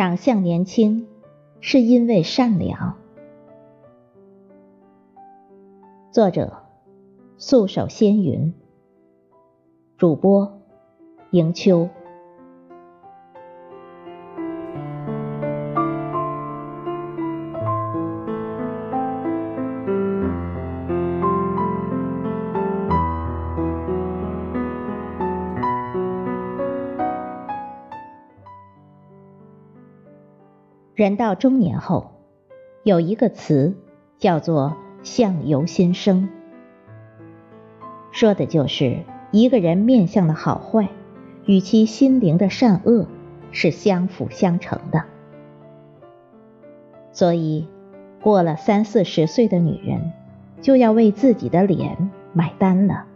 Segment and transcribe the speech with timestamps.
[0.00, 1.06] 长相年轻，
[1.60, 2.96] 是因为善良。
[6.10, 6.56] 作者：
[7.36, 8.54] 素手纤云，
[9.98, 10.58] 主播：
[11.32, 11.90] 迎秋。
[31.00, 32.10] 人到中年后，
[32.82, 33.74] 有一个词
[34.18, 36.28] 叫做“相由心生”，
[38.12, 38.98] 说的就是
[39.30, 40.90] 一个人面相的好坏
[41.46, 43.06] 与其心灵的善恶
[43.50, 45.04] 是相辅相成的。
[47.12, 47.66] 所以，
[48.20, 50.12] 过了三四十岁的女人
[50.60, 53.06] 就要为自己的脸买单了。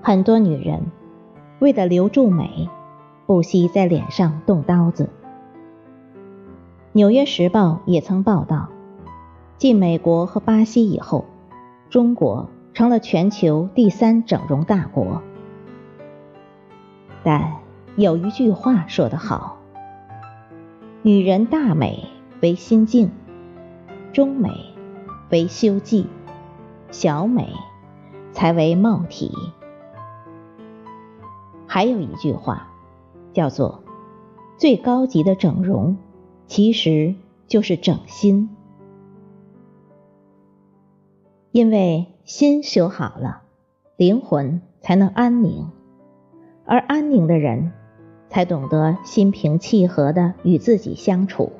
[0.00, 0.80] 很多女人
[1.58, 2.70] 为了留住美。
[3.26, 5.04] 不惜在脸上动刀子。
[6.92, 8.68] 《纽约时报》也曾报道，
[9.56, 11.24] 继美国和巴西以后，
[11.88, 15.22] 中国成了全球第三整容大国。
[17.22, 17.54] 但
[17.96, 19.56] 有一句话说得好
[21.02, 22.10] ：“女人大美
[22.42, 23.10] 为心境，
[24.12, 24.50] 中美
[25.30, 26.06] 为修迹，
[26.90, 27.48] 小美
[28.32, 29.32] 才为貌体。”
[31.66, 32.68] 还有一句话。
[33.34, 33.82] 叫做
[34.56, 35.98] 最高级的整容，
[36.46, 37.14] 其实
[37.46, 38.48] 就是整心。
[41.52, 43.42] 因为心修好了，
[43.96, 45.68] 灵魂才能安宁，
[46.64, 47.72] 而安宁的人，
[48.28, 51.52] 才懂得心平气和的与自己相处，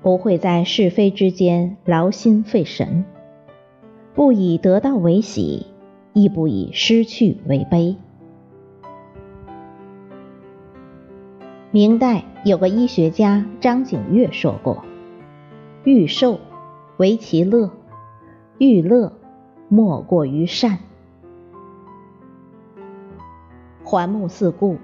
[0.00, 3.04] 不会在是非之间劳心费神，
[4.14, 5.66] 不以得到为喜，
[6.12, 7.96] 亦不以失去为悲。
[11.72, 14.84] 明代有个医学家张景岳说过
[15.84, 16.40] ：“欲寿，
[16.96, 17.70] 为其乐；
[18.58, 19.12] 欲乐，
[19.68, 20.80] 莫过于善。”
[23.84, 24.78] 环目四顾，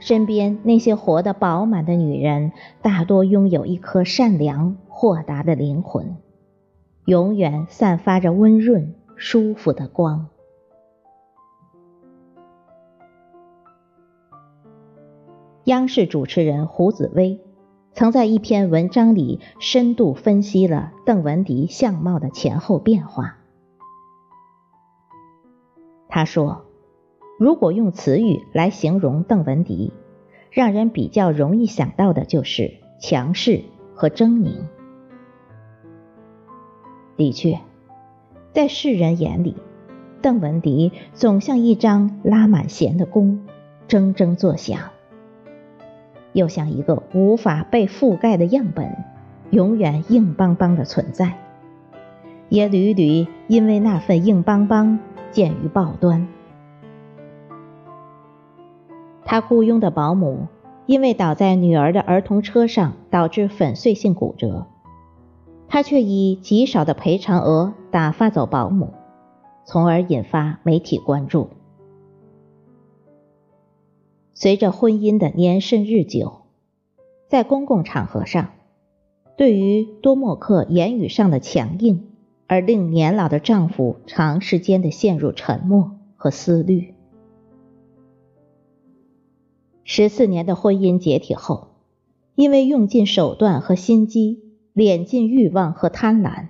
[0.00, 2.50] 身边那些活得饱满的女人，
[2.82, 6.16] 大多拥有一颗善良豁达的灵魂，
[7.04, 10.26] 永远散发着温润舒服的光。
[15.64, 17.38] 央视主持人胡紫薇
[17.92, 23.36] 曾在一篇文章里深度分析了邓文迪相貌的前后变化。
[26.08, 26.64] 他说
[27.38, 29.92] ：“如果用词语来形容邓文迪，
[30.50, 33.62] 让人比较容易想到的就是强势
[33.94, 34.64] 和狰狞。
[37.16, 37.60] 的确，
[38.52, 39.56] 在世人眼里，
[40.22, 43.46] 邓文迪总像一张拉满弦的弓，
[43.88, 44.80] 铮铮作响。”
[46.32, 49.04] 又像一个无法被覆盖的样本，
[49.50, 51.34] 永远硬邦邦的存在，
[52.48, 54.98] 也屡屡因为那份硬邦邦
[55.30, 56.28] 见于报端。
[59.24, 60.48] 他雇佣的保姆
[60.86, 64.66] 因为倒在女儿的儿童车上导致粉碎性骨折，
[65.68, 68.92] 他却以极少的赔偿额打发走保姆，
[69.64, 71.50] 从而引发媒体关注。
[74.40, 76.40] 随着婚姻的年深日久，
[77.28, 78.52] 在公共场合上，
[79.36, 82.08] 对于多默克言语上的强硬，
[82.46, 86.94] 而令年老的丈夫长时间的陷入沉默和思虑。
[89.84, 91.72] 十四年的婚姻解体后，
[92.34, 94.40] 因为用尽手段和心机，
[94.74, 96.46] 敛尽欲望和贪婪，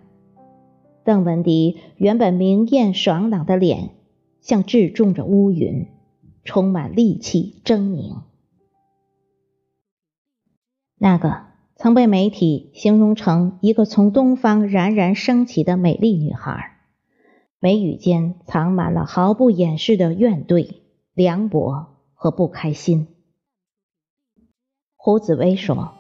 [1.03, 3.91] 邓文迪原本明艳爽朗的脸，
[4.41, 5.89] 像置重着乌云。
[6.43, 8.23] 充满戾气、狰狞，
[10.97, 11.45] 那个
[11.77, 16.79] 曾被媒体形容成一个从东方冉冉升起的美丽女孩，
[17.59, 20.77] 眉宇间藏满了毫不掩饰的怨怼、
[21.13, 23.09] 凉薄和不开心。
[24.97, 25.93] 胡紫薇说：“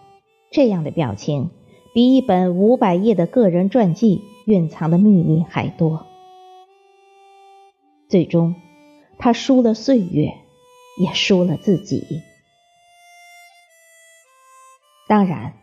[0.51, 1.51] 这样的表情，
[1.95, 6.07] 比一本五百页的个人传记蕴藏的秘密还多。”
[8.09, 8.55] 最终。
[9.23, 10.33] 他输了岁月，
[11.01, 12.23] 也输了自己。
[15.09, 15.55] 当然，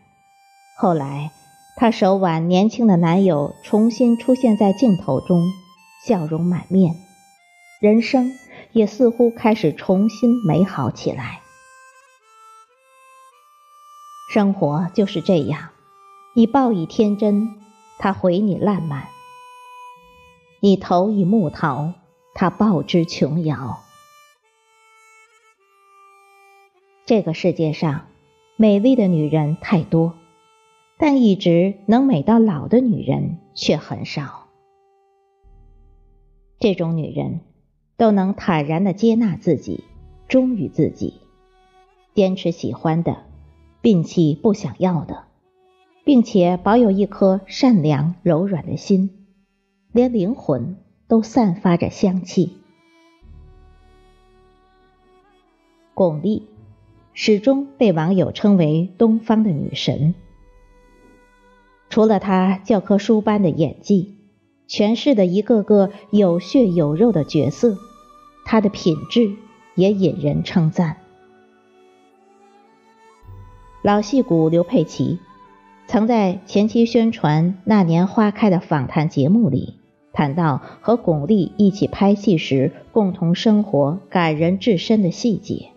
[0.76, 1.30] 后来
[1.76, 5.42] 她手挽年轻的男友重新出现在镜头中，
[6.04, 6.96] 笑容满面，
[7.80, 8.32] 人生
[8.72, 11.40] 也似乎开始重新美好起来。
[14.34, 15.70] 生活就是这样，
[16.34, 17.58] 你报以天真，
[17.98, 19.04] 他回你烂漫；
[20.60, 21.94] 你投以木桃。
[22.34, 23.82] 他报之琼瑶。
[27.08, 28.08] 这个世界上，
[28.56, 30.12] 美丽的女人太多，
[30.98, 34.48] 但一直能美到老的女人却很少。
[36.58, 37.40] 这种女人，
[37.96, 39.84] 都能坦然的接纳自己，
[40.28, 41.14] 忠于自己，
[42.12, 43.24] 坚持喜欢的，
[43.80, 45.24] 摒弃不想要的，
[46.04, 49.26] 并且保有一颗善良柔软的心，
[49.92, 50.76] 连灵魂
[51.08, 52.58] 都散发着香气。
[55.94, 56.42] 巩俐。
[57.20, 60.14] 始终被网友称为东方的女神。
[61.90, 64.14] 除了她教科书般的演技，
[64.68, 67.76] 诠释的一个个有血有肉的角色，
[68.44, 69.32] 她的品质
[69.74, 70.98] 也引人称赞。
[73.82, 75.18] 老戏骨刘佩琦
[75.88, 79.74] 曾在前期宣传《那年花开》的访谈节目里
[80.12, 85.70] 谈到和巩俐一起拍戏时共同生活感人至深的细节。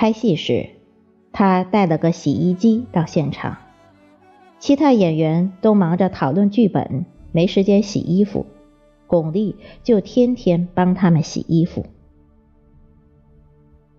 [0.00, 0.70] 拍戏时，
[1.30, 3.58] 他带了个洗衣机到现场，
[4.58, 8.46] 其他演员都忙着讨论剧本，没时间洗衣服，
[9.06, 11.84] 巩俐就天天帮他们洗衣服。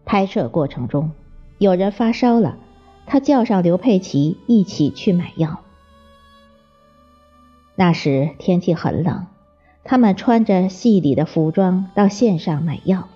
[0.03, 1.11] 拍摄过程中，
[1.59, 2.57] 有人发烧了，
[3.05, 5.59] 他叫上刘佩琦一起去买药。
[7.75, 9.27] 那时天气很冷，
[9.83, 13.07] 他们穿着戏里的服装到线上买药。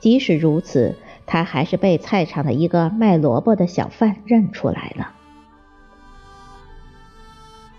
[0.00, 0.94] 即使如此。
[1.30, 5.12] 他还是被菜场的一个卖萝卜的小贩认出来了。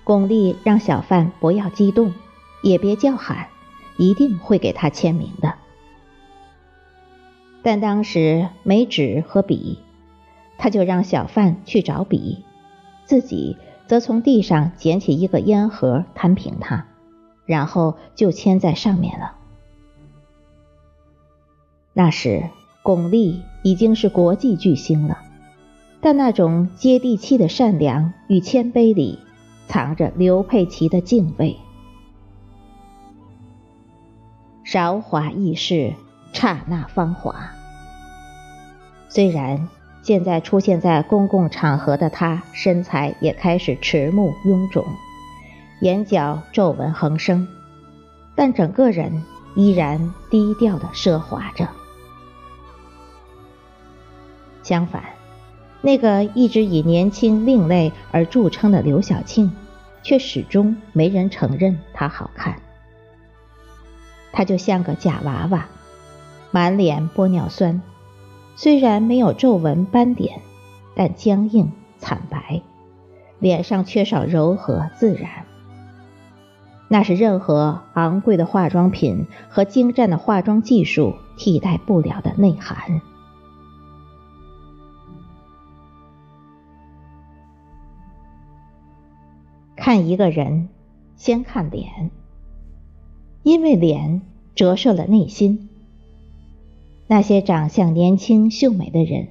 [0.03, 2.13] 巩俐让小贩不要激动，
[2.61, 3.47] 也别叫喊，
[3.97, 5.55] 一定会给他签名的。
[7.63, 9.79] 但当时没纸和笔，
[10.59, 12.45] 他就让小贩去找笔，
[13.05, 13.57] 自己
[13.87, 16.85] 则从地上捡起一个烟盒摊平它，
[17.47, 19.33] 然后就签在上面了。
[21.93, 22.47] 那时。
[22.89, 25.19] 巩俐已经是国际巨星了，
[26.01, 29.19] 但那种接地气的善良与谦卑里，
[29.67, 31.57] 藏着刘佩琦的敬畏。
[34.63, 35.93] 韶华易逝，
[36.33, 37.51] 刹那芳华。
[39.07, 39.69] 虽然
[40.01, 44.83] 现在出现在公共场合的她，身材也开始迟暮臃肿，
[45.81, 47.47] 眼角皱纹横生，
[48.33, 51.67] 但整个人依然低调的奢华着。
[54.69, 55.03] 相反，
[55.81, 59.51] 那个一直以年轻另类而著称的刘晓庆，
[60.03, 62.57] 却始终没人承认她好看。
[64.31, 65.65] 她就像个假娃娃，
[66.51, 67.81] 满脸玻尿酸，
[68.55, 70.39] 虽然没有皱纹斑点，
[70.93, 72.61] 但僵硬惨白，
[73.39, 75.47] 脸上缺少柔和自然。
[76.89, 83.01] 那是任何昂贵的化妆品和精湛的化妆技术替代不了的内涵。
[89.89, 90.69] 看一个人，
[91.15, 92.11] 先看脸，
[93.41, 94.21] 因为脸
[94.53, 95.67] 折射了内心。
[97.07, 99.29] 那些长相年轻秀美的人，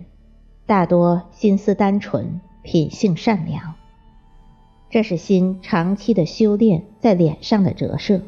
[0.67, 3.77] 大多心思单纯，品性善良。
[4.91, 8.23] 这是心长期的修炼在脸上的折射，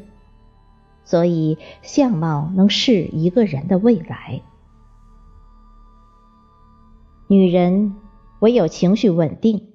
[1.03, 4.41] 所以相貌能是一个人的未来。
[7.27, 7.97] 女人
[8.39, 9.67] 唯有情绪稳定，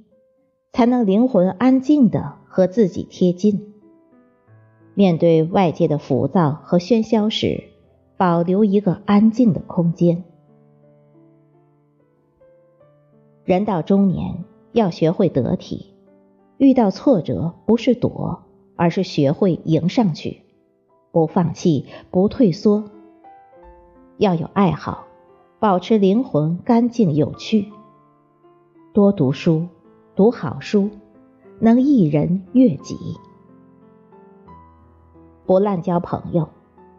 [0.73, 2.39] 才能灵魂安静的。
[2.57, 3.75] 和自己贴近，
[4.95, 7.65] 面对外界的浮躁和喧嚣时，
[8.17, 10.25] 保留一个安静的空间。
[13.45, 15.93] 人到中年，要学会得体，
[16.57, 18.45] 遇到挫折不是躲，
[18.75, 20.41] 而是学会迎上去，
[21.13, 22.85] 不放弃，不退缩。
[24.17, 25.05] 要有爱好，
[25.59, 27.71] 保持灵魂干净有趣，
[28.95, 29.67] 多读书，
[30.15, 30.89] 读好书。
[31.59, 33.17] 能一人悦己，
[35.47, 36.51] 不滥交朋友，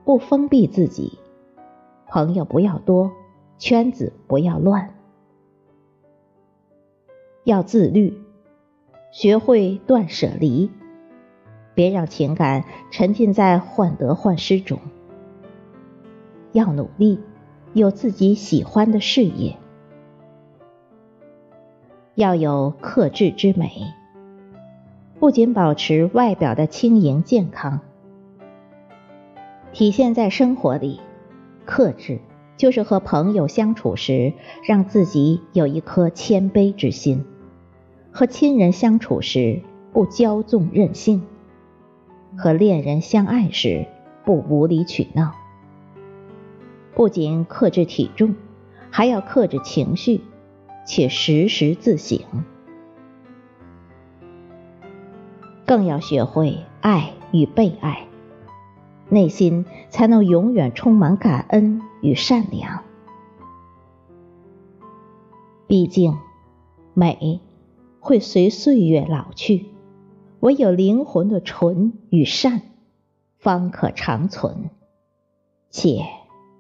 [0.04, 1.20] 不封闭自己，
[2.08, 3.12] 朋友不要多，
[3.60, 4.96] 圈子不要乱，
[7.44, 8.20] 要自律，
[9.12, 10.72] 学会断舍离，
[11.76, 14.80] 别让情感沉浸在患得患失中，
[16.52, 17.20] 要努力，
[17.74, 19.56] 有自己喜欢的事业，
[22.16, 23.94] 要有克制之美。
[25.20, 27.80] 不仅保持外表的轻盈健康，
[29.74, 31.00] 体现在生活里，
[31.66, 32.20] 克制
[32.56, 34.34] 就是和朋友相处时，
[34.64, 37.24] 让自己有一颗谦卑之心；
[38.12, 41.22] 和亲人相处时，不骄纵任性；
[42.38, 43.88] 和恋人相爱时，
[44.24, 45.34] 不无理取闹。
[46.94, 48.36] 不仅克制体重，
[48.92, 50.22] 还要克制情绪，
[50.86, 52.20] 且时时自省。
[55.68, 58.08] 更要学会爱与被爱，
[59.10, 62.86] 内心才能永远充满感恩与善良。
[65.68, 66.18] 毕竟，
[66.94, 67.42] 美
[68.00, 69.66] 会随岁月老去，
[70.40, 72.62] 唯有灵魂的纯与善，
[73.38, 74.70] 方可长存，
[75.70, 76.06] 且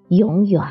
[0.10, 0.62] 永远。